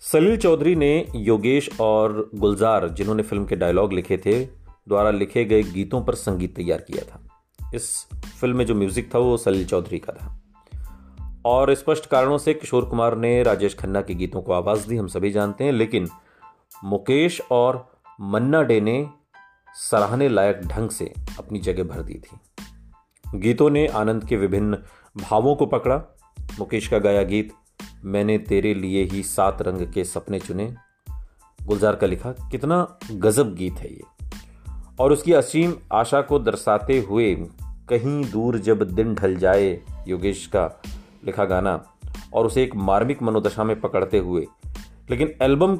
सलील 0.00 0.36
चौधरी 0.36 0.74
ने 0.74 1.06
योगेश 1.16 1.80
और 1.80 2.30
गुलजार, 2.34 2.88
जिन्होंने 2.88 3.22
फ़िल्म 3.22 3.44
के 3.44 3.56
डायलॉग 3.56 3.92
लिखे 3.92 4.16
थे 4.16 4.59
द्वारा 4.90 5.10
लिखे 5.10 5.44
गए 5.44 5.62
गीतों 5.62 6.04
पर 6.04 6.14
संगीत 6.14 6.56
तैयार 6.56 6.80
किया 6.80 7.04
था। 7.04 7.20
इस 7.74 8.06
फ़िल्म 8.40 8.56
में 8.56 8.66
जो 8.66 8.74
म्यूज़िक 8.74 9.14
था 9.14 9.18
वो 9.18 9.36
सलील 9.36 9.66
चौधरी 9.66 9.98
का 9.98 10.12
था। 10.12 10.36
और 11.44 11.74
स्पष्ट 11.74 12.06
कारणों 12.06 12.38
से 12.38 12.54
किशोर 12.54 12.84
कुमार 12.84 13.16
ने 13.16 13.42
राजेश 13.42 13.74
खन्ना 13.74 14.02
के 14.02 14.14
गीतों 14.14 14.42
को 14.42 14.52
आवाज़ 14.52 14.88
दी, 14.88 14.96
हम 14.96 15.06
सभी 15.06 15.30
जानते 15.30 15.64
हैं, 15.64 15.72
लेकिन 15.72 16.08
मुकेश 16.84 17.40
और 17.50 17.92
मन्ना 18.20 18.62
डे 18.62 18.80
ने 18.80 19.08
सराहने 19.74 20.28
लायक 20.28 20.60
ढंग 20.66 20.90
से 20.90 21.12
अपनी 21.38 21.58
जगह 21.58 21.84
भर 21.84 22.02
दी 22.02 22.14
थी। 22.14 22.36
गीतों 23.38 23.70
ने 23.70 23.86
आनंद 23.86 24.24
के 24.24 24.36
विभिन्न 24.36 24.78
भावों 25.16 25.56
को 25.56 25.66
पकड़ा। 25.66 25.96
मुकेश 26.58 26.88
का 26.88 26.98
गाया 26.98 27.22
गीत, 27.22 27.52
मैंने 28.04 28.38
तेरे 28.38 28.74
लिए 28.74 29.04
ही 29.04 29.22
सात 29.22 29.62
रंग 29.62 29.92
के 29.92 30.04
सपने 30.04 30.40
चुने। 30.40 30.74
गुलजार 31.62 31.96
का 31.96 32.06
लिखा, 32.06 32.32
कितना 32.32 32.98
गजब 33.10 33.54
गीत 33.54 33.72
है 33.72 33.92
ये। 33.92 34.19
और 35.00 35.12
उसकी 35.12 35.32
असीम 35.32 35.74
आशा 35.92 36.20
को 36.20 36.38
दर्शाते 36.38 36.98
हुए 37.00 37.34
कहीं 37.62 38.30
दूर 38.30 38.58
जब 38.58 38.82
दिन 38.82 39.14
ढल 39.14 39.36
जाए, 39.36 39.80
योगेश 40.08 40.46
का 40.46 40.82
लिखा 41.24 41.44
गाना, 41.44 41.84
और 42.34 42.46
उसे 42.46 42.62
एक 42.62 42.76
मार्मिक 42.76 43.22
मनोदशा 43.22 43.64
में 43.64 43.80
पकड़ते 43.80 44.18
हुए। 44.18 44.46
लेकिन 45.10 45.34
एल्बम 45.42 45.76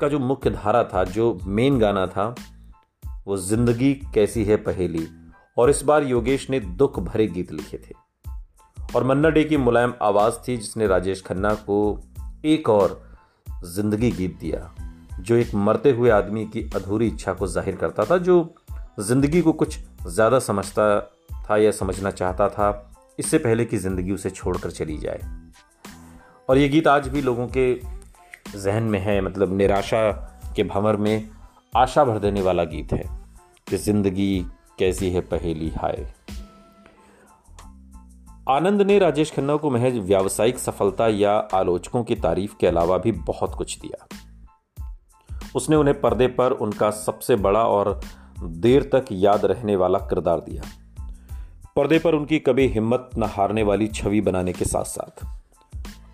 का 0.00 0.08
जो 0.08 0.18
मुख्य 0.18 0.50
धारा 0.50 0.84
था, 0.84 1.04
जो 1.04 1.38
मेन 1.44 1.78
गाना 1.78 2.06
था, 2.06 2.34
वो 3.26 3.36
ज़िंदगी 3.36 3.94
कैसी 3.94 4.44
है 4.44 4.56
पहेली। 4.56 5.06
और 5.58 5.70
इस 5.70 5.82
बार 5.82 6.02
योगेश 6.02 6.50
ने 6.50 6.60
दुख 6.60 7.00
भरे 7.00 7.26
गीत 7.26 7.52
लिखे 7.52 7.78
थे। 7.78 7.94
और 8.96 9.04
मन्ना 9.04 9.28
डे 9.28 9.44
की 9.44 9.56
मुलायम 9.56 9.94
आवाज़ 10.02 10.34
थी, 10.48 10.56
जिसने 10.56 10.86
राजेश 10.86 11.22
खन्ना 11.22 11.54
को 11.54 12.00
एक 12.44 12.68
और 12.68 13.02
ज़िंदगी 13.64 14.10
गीत 14.10 14.38
दिया, 14.40 14.74
जो 15.20 15.36
एक 15.36 15.54
मरते 15.54 15.90
हुए 15.90 16.10
आदमी 16.10 16.46
की 16.46 16.70
अधूरी 16.76 17.06
इच्छा 17.06 17.32
को 17.32 17.46
ज़ाहिर 17.46 17.76
करता 17.76 18.04
था, 18.04 18.18
जो 18.18 18.54
ज़िंदगी 18.98 19.40
को 19.40 19.52
कुछ 19.52 19.78
ज़्यादा 20.06 20.38
समझता 20.38 21.00
था 21.50 21.56
या 21.56 21.70
समझना 21.70 22.10
चाहता 22.10 22.48
था, 22.48 22.92
इससे 23.18 23.38
पहले 23.38 23.64
कि 23.64 23.76
ज़िंदगी 23.76 24.12
उसे 24.12 24.30
छोड़कर 24.30 24.70
चली 24.70 24.96
जाए। 24.98 25.20
और 26.48 26.58
ये 26.58 26.68
गीत 26.68 26.86
आज 26.86 27.08
भी 27.08 27.22
लोगों 27.22 27.46
के 27.48 27.74
जहन 28.54 28.82
में 28.82 28.98
है 28.98 29.20
मतलब 29.20 29.56
निराशा 29.56 30.10
के 30.56 30.62
भंवर 30.64 30.96
में 30.96 31.30
आशा 31.76 32.04
भर 32.04 32.18
देने 32.18 32.42
वाला 32.42 32.64
गीत 32.64 32.92
है 32.92 33.04
कि 33.66 33.76
ज़िंदगी 33.76 34.46
कैसी 34.78 35.10
है 35.10 35.20
पहेली 35.20 35.68
हाय। 35.70 36.06
आनंद 38.48 38.82
ने 38.82 38.98
राजेश 38.98 39.32
खन्ना 39.32 39.56
को 39.56 39.70
महज 39.70 39.96
व्यावसायिक 39.98 40.58
सफलता 40.58 41.08
या 41.08 41.32
आलोचकों 41.54 42.04
की 42.04 42.14
तारीफ़ 42.16 42.56
के 42.60 42.66
अलावा 42.66 42.98
भी 42.98 43.12
बहुत 43.12 43.54
कुछ 43.54 43.78
दिया। 43.78 44.06
उसने 45.56 45.76
उन्हें 45.76 46.00
पर्दे 46.00 46.26
पर 46.28 46.52
उनका 46.52 46.90
सबसे 46.90 47.36
बड़ा 47.38 47.64
और 47.64 48.00
देर 48.42 48.82
तक 48.82 49.04
याद 49.12 49.44
रहने 49.44 49.76
वाला 49.76 49.98
किरदार 49.98 50.40
दिया। 50.40 50.62
पर्दे 51.76 51.98
पर 51.98 52.14
उनकी 52.14 52.38
कभी 52.38 52.66
हिम्मत 52.66 53.10
न 53.18 53.22
हारने 53.22 53.62
वाली 53.62 53.86
छवि 53.86 54.20
बनाने 54.20 54.52
के 54.52 54.64
साथ 54.64 54.84
साथ 54.84 55.26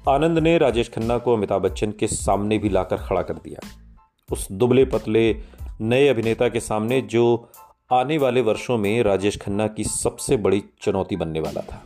आनंद 0.08 0.38
ने 0.38 0.58
राजेश 0.58 0.88
खन्ना 0.88 1.18
को 1.18 1.34
अमिताभ 1.34 1.62
बच्चन 1.62 1.90
के 1.90 2.06
सामने 2.06 2.58
भी 2.58 2.68
लाकर 2.68 2.96
खड़ा 2.96 3.22
कर 3.22 3.34
दिया। 3.34 3.68
उस 4.32 4.52
दुबले 4.52 4.84
पतले 4.84 5.42
नए 5.80 6.08
अभिनेता 6.08 6.48
के 6.48 6.60
सामने 6.60 7.00
जो 7.00 7.50
आने 7.92 8.18
वाले 8.18 8.40
वर्षों 8.40 8.78
में 8.78 9.02
राजेश 9.02 9.38
खन्ना 9.38 9.66
की 9.66 9.84
सबसे 9.84 10.36
बड़ी 10.36 10.64
चुनौती 10.82 11.16
बनने 11.16 11.40
वाला 11.40 11.60
था। 11.60 11.82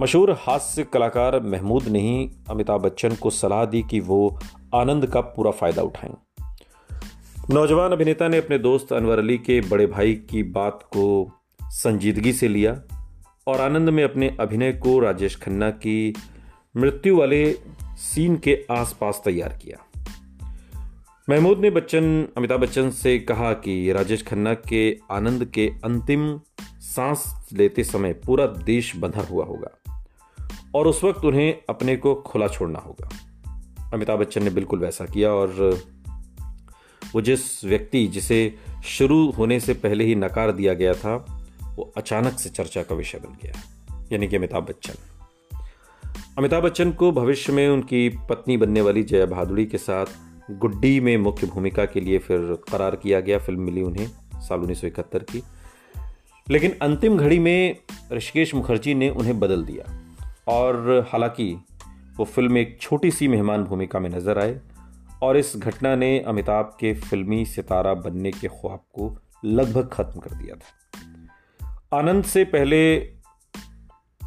मशहूर 0.00 0.30
हास्य 0.32 0.84
कलाकार 0.84 1.40
महमूद 1.40 1.82
ने 1.82 2.00
ही 2.00 2.30
अमिताभ 2.50 2.80
बच्चन 2.80 3.14
को 3.14 3.30
सलाह 3.30 3.64
दी 3.64 3.82
कि 3.82 4.00
वो 4.00 4.38
आनंद 4.74 5.06
का 5.06 5.20
पूरा 5.20 5.50
फ़ायदा 5.50 5.82
उठाएँ। 5.82 6.14
नौजवान 7.52 7.92
अभिनेता 7.92 8.28
ने 8.28 8.38
अपने 8.38 8.58
दोस्त 8.58 8.92
अनवर 8.92 9.18
अली 9.18 9.38
के 9.38 9.60
बड़े 9.60 9.86
भाई 9.86 10.14
की 10.14 10.42
बात 10.42 10.82
को 10.82 11.32
संजीदगी 11.62 12.32
से 12.32 12.48
लिया 12.48 12.82
और 13.46 13.60
आनंद 13.60 13.88
में 13.88 14.04
अपने 14.04 14.36
अभिनय 14.40 14.72
को 14.72 14.98
राजेश 14.98 15.36
खन्ना 15.36 15.70
की 15.70 16.14
मृत्यु 16.76 17.16
वाले 17.16 17.58
सीन 17.82 18.36
के 18.36 18.66
आसपास 18.70 19.22
तैयार 19.24 19.48
किया। 19.48 19.78
महमूद 21.30 21.58
ने 21.58 21.70
बच्चन, 21.70 22.28
अमिताभ 22.36 22.60
बच्चन 22.60 22.90
से 22.90 23.18
कहा 23.18 23.52
कि 23.52 23.92
राजेश 23.92 24.22
खन्ना 24.22 24.54
के 24.54 24.98
आनंद 25.10 25.44
के 25.44 25.72
अंतिम 25.84 26.40
सांस 26.80 27.48
लेते 27.52 27.84
समय 27.84 28.12
पूरा 28.12 28.46
देश 28.46 28.96
बंधा 28.96 29.20
हुआ 29.20 29.44
होगा 29.44 30.04
और 30.74 30.86
उस 30.86 31.04
वक्त 31.04 31.24
उन्हें 31.24 31.58
अपने 31.68 31.96
को 31.96 32.14
खुला 32.14 32.48
छोड़ना 32.48 32.78
होगा। 32.78 33.10
अमिताभ 33.94 34.18
बच्चन 34.18 34.42
ने 34.42 34.50
बिल्कुल 34.50 34.78
वैसा 34.78 35.04
किया 35.04 35.30
और 35.30 35.80
वो 37.14 37.20
जिस 37.20 37.64
व्यक्ति 37.64 38.06
जिसे 38.06 38.54
शुरू 38.84 39.30
होने 39.30 39.60
से 39.60 39.74
पहले 39.74 40.04
ही 40.04 40.14
नकार 40.14 40.52
दिया 40.52 40.74
गया 40.74 40.94
था, 40.94 41.14
वो 41.76 41.92
अचानक 41.96 42.38
से 42.38 42.50
चर्चा 42.50 42.82
का 42.82 42.94
विषय 42.94 43.18
बन 43.18 43.36
गया, 43.42 43.52
यानी 44.12 44.28
कि 44.28 44.36
अमिताभ 44.36 44.62
बच्चन। 44.62 44.94
अमिताभ 46.38 46.62
बच्चन 46.62 46.92
को 46.92 47.12
भविष्य 47.12 47.52
में 47.52 47.68
उनकी 47.68 48.08
पत्नी 48.08 48.56
बनने 48.56 48.80
वाली 48.80 49.02
जया 49.02 49.26
भादुड़ी 49.26 49.66
के 49.66 49.78
साथ 49.78 50.06
गुड्डी 50.50 51.00
में 51.00 51.16
मुख्य 51.16 51.46
भूमिका 51.46 51.84
के 51.84 52.00
लिए 52.00 52.18
फिर 52.18 52.38
करार 52.72 52.96
किया 52.96 53.20
गया, 53.20 53.38
फ़िल्म 53.38 53.60
मिली 53.60 53.82
उन्हें, 53.82 54.06
साल 54.34 54.60
उन्नीस 54.60 54.80
सौ 54.80 54.86
इकहत्तर 54.86 55.18
की। 55.18 55.42
लेकिन 56.50 56.74
अंतिम 56.82 57.18
घड़ी 57.18 57.38
में 57.38 57.76
ऋषिकेश 58.12 58.54
मुखर्जी 58.54 58.94
ने 58.94 59.10
उन्हें 59.10 59.40
बदल 59.40 59.64
दिया, 59.64 60.00
और 60.48 61.06
हालाँकि 61.12 61.54
वो 62.16 62.24
फ़िल्म 62.24 62.58
एक 62.58 62.78
छोटी 62.80 63.10
सी 63.10 63.28
मेहमान 63.28 63.64
भूमिका 63.64 64.00
में 64.00 64.10
नज़र 64.10 64.38
आए 64.38 64.60
और 65.22 65.36
इस 65.36 65.52
घटना 65.56 65.96
ने 65.96 66.20
अमिताभ 66.20 66.76
के 66.80 66.94
फिल्मी 66.94 67.44
सितारा 67.46 67.94
बनने 67.94 68.30
के 68.30 68.48
ख्वाब 68.48 68.78
को 68.78 69.18
लगभग 69.44 69.88
खत्म 69.92 70.20
कर 70.20 70.30
दिया 70.30 70.56
था। 70.56 70.66
आनंद 71.98 72.24
से 72.24 72.44
पहले 72.44 72.98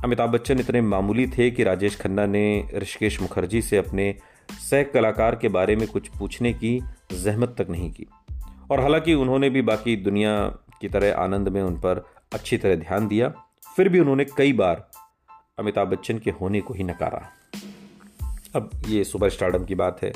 अमिताभ 0.04 0.30
बच्चन 0.30 0.60
इतने 0.60 0.82
मामूली 0.82 1.28
थे 1.28 1.52
कि 1.52 1.64
राजेश 1.64 2.02
खन्ना 2.02 2.26
ने 2.26 2.70
ऋषिकेश 2.76 3.22
मुखर्जी 3.22 3.62
से 3.62 3.78
अपने 3.78 4.16
सह 4.52 4.84
कलाकार 4.84 5.36
के 5.36 5.50
बारे 5.50 5.76
में 5.76 5.88
कुछ 5.88 6.08
पूछने 6.08 6.54
की 6.54 6.84
जहमत 7.12 7.56
तक 7.58 7.68
नहीं 7.70 7.92
की। 7.92 8.08
और 8.72 8.80
हालाँकि 8.80 9.14
उन्होंने 9.14 9.50
भी 9.50 9.62
बाकी 9.62 9.96
दुनिया 9.96 10.48
की 10.82 10.90
तरह 10.90 11.16
आनंद 11.16 11.50
में 11.50 11.64
उन 11.64 11.76
पर 11.76 12.06
अच्छी 12.34 12.58
तरह 12.58 12.76
ध्यान 12.76 13.08
दिया, 13.08 13.34
फिर 13.76 13.90
भी 13.90 14.00
उन्होंने 14.00 14.26
कई 14.26 14.54
बार 14.54 14.92
अमिताभ 15.60 15.88
बच्चन 15.88 16.20
के 16.20 16.32
होने 16.32 16.62
को 16.62 16.74
ही 16.74 16.84
नकारा। 16.84 17.30
अब 18.56 18.70
ये 18.88 19.04
सुपर 19.04 19.30
स्टार्डम 19.30 19.66
की 19.66 19.76
बात 19.76 20.04
है। 20.04 20.14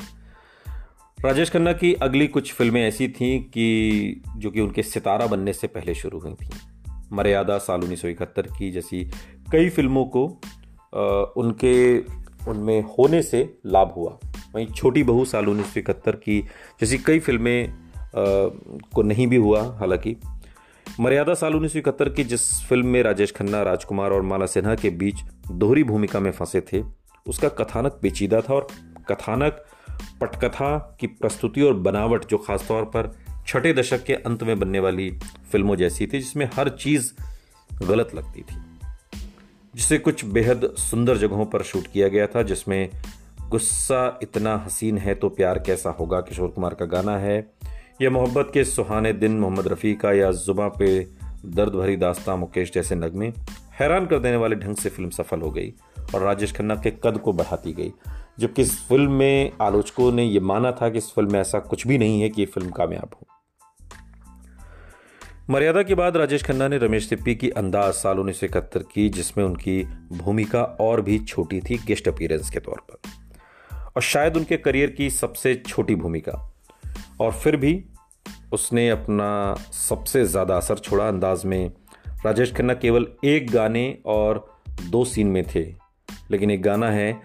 राजेश 1.24 1.50
खन्ना 1.50 1.72
की 1.72 1.94
अगली 1.94 2.26
कुछ 2.26 2.52
फ़िल्में 2.52 2.88
ऐसी 2.88 3.08
थीं 3.08 3.40
कि 3.40 4.22
जो 4.36 4.50
कि 4.50 4.60
उनके 4.60 4.82
सितारा 4.82 5.26
बनने 5.26 5.52
से 5.52 5.66
पहले 5.66 5.94
शुरू 5.94 6.18
हुई 6.18 6.34
थीं। 6.34 6.50
मर्यादा 7.12 7.58
साल 7.58 7.80
उन्नीस 7.80 8.02
की 8.04 8.70
जैसी 8.70 9.10
कई 9.52 9.68
फ़िल्मों 9.68 10.04
को 10.04 10.40
आ, 10.94 11.00
उनके 11.36 11.98
उनमें 12.50 12.82
होने 12.82 13.22
से 13.22 13.58
लाभ 13.66 13.92
हुआ। 13.96 14.18
वहीं 14.54 14.66
छोटी 14.66 15.02
बहू 15.02 15.24
साल 15.24 15.48
उन्नीस 15.48 15.74
सौ 15.74 15.80
इकहत्तर 15.80 16.16
की 16.16 16.40
जैसी 16.80 16.98
कई 16.98 17.18
फ़िल्में 17.18 17.74
को 18.94 19.02
नहीं 19.02 19.26
भी 19.26 19.36
हुआ 19.36 19.76
हालाँकि। 19.78 20.16
मर्यादा 21.00 21.34
साल 21.34 21.54
उन्नीस 21.54 21.72
सौ 21.72 21.78
इकहत्तर 21.78 22.08
की 22.08 22.24
जिस 22.24 22.62
फ़िल्म 22.62 22.86
में 22.86 23.02
राजेश 23.02 23.32
खन्ना 23.32 23.62
राजकुमार 23.62 24.10
और 24.10 24.22
माला 24.22 24.46
सिन्हा 24.46 24.74
के 24.74 24.90
बीच 24.90 25.16
दोहरी 25.50 25.84
भूमिका 25.84 26.20
में 26.20 26.30
फंसे 26.30 26.60
थे 26.60 26.82
उसका 27.26 27.48
कथानक 27.48 27.98
पेचीदा 28.02 28.40
था 28.40 28.54
और 28.54 28.66
कथानक 29.08 29.64
पटकथा 30.20 30.96
की 31.00 31.06
प्रस्तुति 31.06 31.62
और 31.62 31.74
बनावट 31.74 32.24
जो 32.24 32.38
खासतौर 32.38 32.84
पर 32.86 33.12
छठे 33.46 33.72
दशक 33.72 34.04
के 34.04 34.14
अंत 34.14 34.42
में 34.42 34.58
बनने 34.60 34.78
वाली 34.78 35.10
फ़िल्मों 35.52 35.76
जैसी 35.76 36.06
थी, 36.06 36.18
जिसमें 36.18 36.48
हर 36.54 36.68
चीज़ 36.68 37.12
गलत 37.82 38.14
लगती 38.14 38.42
थी, 38.42 38.56
जिसे 39.74 39.98
कुछ 39.98 40.24
बेहद 40.24 40.68
सुंदर 40.78 41.16
जगहों 41.16 41.46
पर 41.46 41.62
शूट 41.62 41.86
किया 41.86 42.08
गया 42.08 42.26
था, 42.26 42.42
जिसमें 42.42 42.88
गुस्सा 43.48 44.18
इतना 44.22 44.56
हसीन 44.66 44.98
है 44.98 45.14
तो 45.14 45.28
प्यार 45.28 45.58
कैसा 45.58 45.90
होगा, 45.90 46.20
किशोर 46.20 46.48
कुमार 46.48 46.74
का 46.74 46.84
गाना 46.84 47.16
है, 47.18 47.38
या 48.02 48.10
मोहब्बत 48.10 48.50
के 48.54 48.64
सुहाने 48.64 49.12
दिन 49.12 49.38
मोहम्मद 49.38 49.68
रफ़ी 49.68 49.94
का, 49.94 50.12
या 50.12 50.30
जुबा 50.32 50.68
पे 50.68 50.98
दर्द 51.46 51.74
भरी 51.74 51.96
दास्ता 51.96 52.36
मुकेश 52.36 52.72
जैसे 52.72 52.94
नगमे, 52.94 53.32
हैरान 53.80 54.06
कर 54.06 54.18
देने 54.18 54.36
वाले 54.36 54.56
ढंग 54.56 54.76
से 54.76 54.88
फ़िल्म 54.88 55.10
सफल 55.10 55.40
हो 55.40 55.50
गई। 55.50 55.72
और 56.14 56.22
राजेश 56.22 56.52
खन्ना 56.52 56.74
के 56.74 56.90
कद 56.90 57.18
को 57.18 57.32
बढ़ाती 57.32 57.72
गई। 57.72 57.92
जबकि 58.38 58.62
इस 58.62 58.88
फ़िल्म 58.88 59.12
में 59.12 59.52
आलोचकों 59.62 60.12
ने 60.12 60.24
यह 60.24 60.40
माना 60.40 60.72
था 60.72 60.88
कि 60.88 60.98
इस 60.98 61.10
फ़िल्म 61.10 61.32
में 61.32 61.40
ऐसा 61.40 61.58
कुछ 61.58 61.86
भी 61.86 61.98
नहीं 61.98 62.20
है 62.22 62.28
कि 62.28 62.42
ये 62.42 62.46
फ़िल्म 62.46 62.70
कामयाब 62.70 63.10
हो। 63.14 63.26
मर्यादा 65.50 65.82
के 65.82 65.94
बाद 65.94 66.16
राजेश 66.16 66.42
खन्ना 66.42 66.68
ने 66.68 66.78
रमेश 66.78 67.08
तिप्पी 67.08 67.34
की 67.34 67.50
अंदाज 67.50 67.94
साल 67.94 68.18
उन्नीस 68.18 68.40
की, 68.44 69.08
जिसमें 69.08 69.44
उनकी 69.44 69.84
भूमिका 70.12 70.62
और 70.62 71.02
भी 71.02 71.18
छोटी 71.18 71.60
थी 71.60 71.78
गेस्ट 71.78 72.08
अपीयरेंस 72.08 72.50
के 72.50 72.60
तौर 72.60 72.82
पर। 72.90 73.10
और 73.96 74.02
शायद 74.02 74.36
उनके 74.36 74.56
करियर 74.56 74.90
की 74.90 75.10
सबसे 75.10 75.54
छोटी 75.54 75.94
भूमिका। 75.94 76.54
और 77.20 77.32
फिर 77.32 77.56
भी 77.56 77.84
उसने 78.52 78.90
अपना 78.90 79.54
सबसे 79.72 80.24
ज़्यादा 80.24 80.56
असर 80.56 80.78
छोड़ा। 80.78 81.08
अंदाज 81.08 81.44
में 81.44 81.70
राजेश 82.26 82.54
खन्ना 82.54 82.74
केवल 82.74 83.06
एक 83.24 83.50
गाने 83.50 83.98
और 84.06 84.62
दो 84.90 85.04
सीन 85.04 85.26
में 85.26 85.44
थे। 85.54 85.87
लेकिन 86.30 86.50
एक 86.50 86.62
गाना 86.62 86.90
है, 86.90 87.20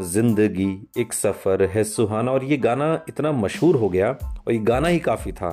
ज़िंदगी 0.00 0.70
एक 0.98 1.12
सफ़र 1.12 1.62
है 1.64 1.84
सुहाना। 1.84 2.32
और 2.32 2.44
ये 2.44 2.56
गाना 2.56 2.94
इतना 3.08 3.32
मशहूर 3.32 3.76
हो 3.76 3.88
गया 3.88 4.10
और 4.10 4.52
ये 4.52 4.58
गाना 4.60 4.88
ही 4.88 4.98
काफ़ी 4.98 5.32
था। 5.32 5.50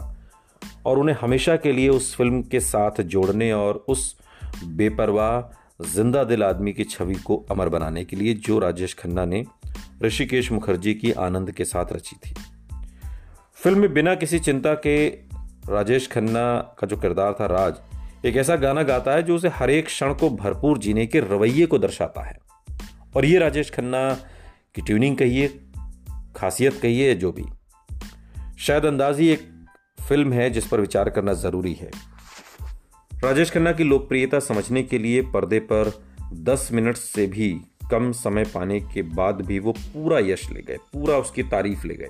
और 0.86 1.00
उन्हें 1.00 1.16
हमेशा 1.22 1.56
के 1.56 1.72
लिए 1.72 1.90
उस 1.90 2.16
फ़िल्म 2.16 2.42
के 2.42 2.60
साथ 2.60 3.02
जोड़ने 3.04 3.52
और 3.54 3.86
उस 3.88 4.16
बेपरवाह, 4.66 5.42
ज़िंदा 5.86 6.24
दिल 6.24 6.44
आदमी 6.44 6.74
की 6.74 6.84
छवि 6.84 7.16
को 7.16 7.36
अमर 7.52 7.70
बनाने 7.70 8.04
के 8.06 8.16
लिए 8.16 8.34
जो 8.34 8.60
राजेश 8.60 8.94
खन्ना 8.94 9.26
ने 9.26 9.44
ऋषिकेश 10.04 10.52
मुखर्जी 10.52 10.94
की 10.94 11.12
आनंद 11.12 11.52
के 11.52 11.66
साथ 11.66 11.94
रची 11.94 12.16
थी। 12.16 12.34
फ़िल्म 13.58 13.80
में 13.80 13.94
बिना 13.94 14.16
किसी 14.16 14.40
चिंता 14.40 14.74
के 14.74 15.08
राजेश 15.70 16.08
खन्ना 16.08 16.76
का 16.80 16.88
जो 16.88 16.98
किरदार 16.98 17.34
था, 17.34 17.46
राज, 17.46 17.74
एक 18.26 18.38
ऐसा 18.38 18.56
गाना 18.56 18.84
गाता 18.84 19.12
है 19.12 19.24
जो 19.24 19.36
उसे 19.36 19.48
हर 19.50 19.70
एक 19.70 19.86
क्षण 19.86 20.14
को 20.14 20.30
भरपूर 20.30 20.78
जीने 20.78 21.06
के 21.06 21.20
रवैये 21.20 21.66
को 21.66 21.78
दर्शाता 21.78 22.22
है। 22.22 22.38
और 23.16 23.26
ये 23.26 23.40
राजेश 23.40 23.70
खन्ना 23.70 24.14
की 24.76 24.82
ट्यूनिंग 24.82 25.18
कहिए, 25.18 25.48
खासियत 26.36 26.80
कहिए, 26.82 27.16
जो 27.16 27.32
भी। 27.32 27.46
शायद 28.60 28.86
अंदाजी 28.86 29.28
एक 29.28 29.68
फ़िल्म 30.10 30.34
है 30.34 30.50
जिस 30.50 30.68
पर 30.68 30.82
विचार 30.82 31.10
करना 31.10 31.34
ज़रूरी 31.34 31.74
है। 31.74 31.92
राजेश 33.24 33.52
खन्ना 33.52 33.72
की 33.72 33.84
लोकप्रियता 33.84 34.40
समझने 34.40 34.84
के 34.84 34.98
लिए 34.98 35.22
पर्दे 35.22 35.60
पर 35.60 36.04
10 36.34 36.70
मिनट 36.72 36.98
से 36.98 37.28
भी 37.28 37.62
कम 37.92 38.12
समय 38.12 38.46
पाने 38.46 38.80
के 38.80 39.02
बाद 39.02 39.42
भी 39.42 39.60
वो 39.60 39.72
पूरा 39.72 40.20
यश 40.20 40.52
ले 40.52 40.62
गए, 40.62 40.78
पूरा 40.94 41.18
उसकी 41.18 41.44
तारीफ़ 41.44 41.88
ले 41.88 41.96
गए। 41.96 42.10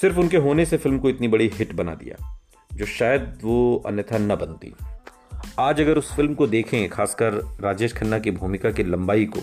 सिर्फ़ 0.00 0.18
उनके 0.18 0.36
होने 0.36 0.64
से 0.64 0.76
फ़िल्म 0.76 0.98
को 0.98 1.08
इतनी 1.08 1.28
बड़ी 1.28 1.50
हिट 1.54 1.72
बना 1.72 1.94
दिया, 1.94 2.40
जो 2.72 2.86
शायद 2.86 3.38
वो 3.42 3.82
अन्यथा 3.86 4.18
न 4.18 4.28
बनती। 4.28 4.74
आज 5.58 5.80
अगर 5.80 5.98
उस 5.98 6.16
फ़िल्म 6.16 6.34
को 6.34 6.46
देखें, 6.46 6.88
खासकर 6.88 7.32
राजेश 7.60 7.92
खन्ना 7.92 8.18
की 8.18 8.30
भूमिका 8.30 8.70
की 8.70 8.82
लंबाई 8.82 9.24
को 9.24 9.40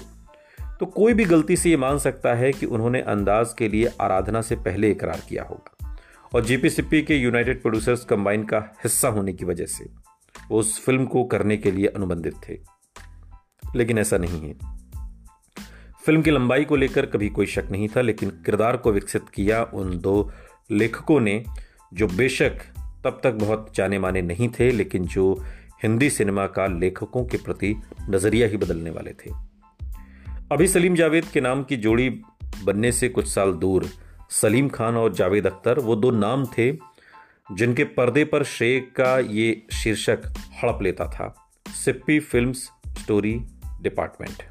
तो 0.79 0.85
कोई 0.85 1.13
भी 1.13 1.25
गलती 1.25 1.57
से 1.57 1.69
ये 1.69 1.77
मान 1.77 1.97
सकता 1.97 2.33
है 2.33 2.51
कि 2.51 2.65
उन्होंने 2.65 3.01
अंदाज 3.01 3.53
के 3.53 3.69
लिए 3.69 3.89
आराधना 4.01 4.41
से 4.41 4.55
पहले 4.55 4.91
इकरार 4.91 5.21
किया 5.29 5.43
होगा। 5.43 5.97
और 6.35 6.45
जीपीसीपी 6.45 7.01
के 7.01 7.15
यूनाइटेड 7.15 7.61
प्रोड्यूसर्स 7.61 8.05
कंबाइन 8.05 8.43
का 8.43 8.57
हिस्सा 8.57 9.07
होने 9.07 9.33
की 9.33 9.45
वजह 9.45 9.65
से 9.65 9.85
वो 10.49 10.59
उस 10.59 10.85
फ़िल्म 10.85 11.05
को 11.05 11.23
करने 11.23 11.57
के 11.57 11.71
लिए 11.71 11.87
अनुबंधित 11.87 12.33
थे। 12.49 12.57
लेकिन 13.75 13.97
ऐसा 13.97 14.17
नहीं 14.17 14.41
है। 14.41 14.55
फ़िल्म 16.05 16.21
की 16.21 16.31
लंबाई 16.31 16.65
को 16.65 16.75
लेकर 16.75 17.05
कभी 17.05 17.29
कोई 17.29 17.45
शक 17.45 17.65
नहीं 17.71 17.87
था, 17.87 18.01
लेकिन 18.01 18.29
किरदार 18.29 18.77
को 18.77 18.91
विकसित 18.91 19.23
किया 19.33 19.63
उन 19.63 19.99
दो 19.99 20.31
लेखकों 20.71 21.19
ने, 21.19 21.43
जो 21.93 22.07
बेशक 22.07 22.53
तब 23.03 23.21
तक 23.23 23.31
बहुत 23.31 23.71
जाने 23.75 23.99
माने 23.99 24.21
नहीं 24.21 24.49
थे, 24.49 24.71
लेकिन 24.71 25.05
जो 25.05 25.45
हिंदी 25.83 26.09
सिनेमा 26.09 26.45
का 26.47 26.67
लेखकों 26.67 27.25
के 27.25 27.37
प्रति 27.37 27.81
नज़रिया 28.09 28.47
ही 28.47 28.57
बदलने 28.57 28.89
वाले 28.89 29.11
थे। 29.11 29.31
अभी 30.51 30.67
सलीम 30.67 30.95
जावेद 30.95 31.25
के 31.25 31.41
नाम 31.41 31.63
की 31.63 31.77
जोड़ी 31.77 32.09
बनने 32.63 32.91
से 32.91 33.09
कुछ 33.09 33.27
साल 33.27 33.53
दूर 33.53 33.85
सलीम 34.29 34.69
खान 34.69 34.95
और 34.95 35.13
जावेद 35.13 35.47
अख्तर 35.47 35.79
वो 35.79 35.95
दो 35.95 36.11
नाम 36.11 36.45
थे 36.45 36.71
जिनके 37.51 37.83
पर्दे 37.83 38.25
पर 38.25 38.43
शेख 38.43 38.91
का 38.95 39.19
ये 39.19 39.63
शीर्षक 39.73 40.19
हड़प 40.63 40.79
लेता 40.81 41.05
था। 41.05 41.51
Sippy 41.69 42.19
films 42.19 42.69
story 42.87 43.41
department. 43.81 44.43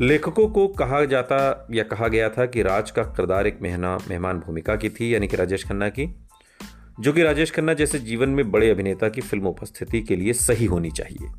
लेखकों 0.00 0.48
को 0.48 0.68
कहा 0.68 1.04
जाता 1.04 1.68
या 1.72 1.84
कहा 1.84 2.08
गया 2.08 2.28
था 2.28 2.46
कि 2.46 2.62
राज 2.62 2.90
का 2.90 3.02
किरदार 3.02 3.46
एक 3.46 3.58
मेहना 3.62 3.98
मेहमान 4.08 4.38
भूमिका 4.38 4.76
की 4.76 4.90
थी, 4.90 5.14
यानी 5.14 5.28
कि 5.28 5.36
राजेश 5.36 5.64
खन्ना 5.64 5.88
की। 5.88 6.21
जो 7.02 7.12
कि 7.12 7.22
राजेश 7.22 7.50
खन्ना 7.50 7.74
जैसे 7.74 7.98
जीवन 7.98 8.28
में 8.28 8.50
बड़े 8.50 8.70
अभिनेता 8.70 9.08
की 9.08 9.20
फ़िल्म 9.20 9.46
उपस्थिति 9.46 10.00
के 10.00 10.16
लिए 10.16 10.32
सही 10.32 10.64
होनी 10.64 10.90
चाहिए। 10.90 11.30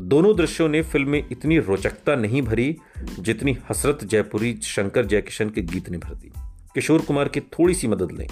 दोनों 0.00 0.36
दृश्यों 0.36 0.68
ने 0.68 0.82
फ़िल्म 0.82 1.08
में 1.08 1.26
इतनी 1.32 1.58
रोचकता 1.58 2.14
नहीं 2.14 2.42
भरी, 2.42 2.76
जितनी 3.18 3.58
हसरत 3.70 4.04
जयपुरी, 4.04 4.60
शंकर 4.62 5.06
जयकिशन 5.06 5.50
के 5.50 5.62
गीत 5.62 5.88
ने 5.88 5.98
भर 5.98 6.14
दी। 6.14 6.32
किशोर 6.74 7.00
कुमार 7.00 7.28
की 7.28 7.40
थोड़ी 7.40 7.74
सी 7.74 7.88
मदद 7.88 8.12
लें। 8.12 8.26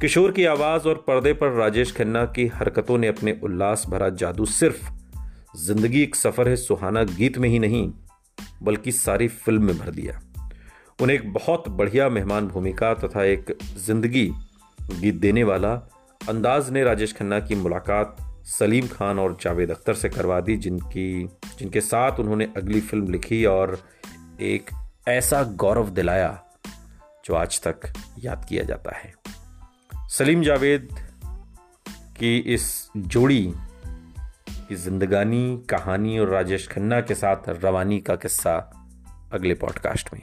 किशोर 0.00 0.32
की 0.32 0.44
आवाज़ 0.44 0.82
और 0.82 1.04
पर्दे 1.06 1.32
पर 1.32 1.52
राजेश 1.52 1.92
खन्ना 1.92 2.24
की 2.24 2.46
हरकतों 2.46 2.98
ने 2.98 3.06
अपने 3.06 3.38
उल्लास 3.42 3.86
भरा 3.88 4.08
जादू 4.08 4.44
सिर्फ़ 4.44 4.90
ज़िंदगी 5.56 6.02
एक 6.02 6.16
सफ़र 6.16 6.48
है, 6.48 6.56
सुहाना 6.56 7.04
गीत 7.04 7.38
में 7.38 7.48
ही 7.48 7.58
नहीं, 7.58 7.92
बल्कि 8.62 8.92
सारी 8.92 9.28
फ़िल्म 9.28 9.64
में 9.64 9.78
भर 9.78 9.90
दिया। 9.90 10.20
उन्हें 11.02 11.16
एक 11.16 11.32
बहुत 11.32 11.68
बढ़िया 11.68 12.08
मेहमान 12.08 12.48
भूमिका 12.48 12.94
तथा 12.94 13.24
एक 13.24 13.58
ज़िंदगी 13.86 14.32
गीत 14.92 15.14
देने 15.14 15.44
वाला 15.44 15.74
अंदाज 16.28 16.70
ने 16.70 16.84
राजेश 16.84 17.12
खन्ना 17.12 17.40
की 17.40 17.54
मुलाकात 17.54 18.16
सलीम 18.44 18.86
खान 18.86 19.18
और 19.18 19.38
जावेद 19.42 19.70
अख्तर 19.70 19.94
से 19.94 20.08
करवा 20.08 20.40
दी, 20.40 20.56
जिनकी, 20.56 21.28
जिनके 21.58 21.80
साथ 21.80 22.20
उन्होंने 22.20 22.48
अगली 22.56 22.80
फ़िल्म 22.80 23.12
लिखी 23.12 23.44
और 23.44 23.80
एक 24.40 24.70
ऐसा 25.08 25.42
गौरव 25.42 25.90
दिलाया 25.90 26.42
जो 27.24 27.34
आज 27.34 27.62
तक 27.62 27.80
याद 28.18 28.46
किया 28.48 28.64
जाता 28.64 28.96
है। 28.96 29.14
सलीम 30.08 30.42
जावेद 30.42 30.88
की 32.18 32.38
इस 32.38 32.90
जोड़ी 32.96 33.52
की 34.68 34.76
जिंदगानी, 34.76 35.62
कहानी 35.70 36.18
और 36.18 36.28
राजेश 36.28 36.68
खन्ना 36.68 37.00
के 37.00 37.14
साथ 37.14 37.36
रवानी 37.48 38.00
का 38.00 38.16
किस्सा 38.16 38.56
अगले 39.32 39.54
पॉडकास्ट 39.54 40.14
में। 40.14 40.22